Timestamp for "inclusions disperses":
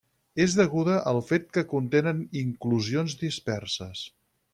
2.41-4.03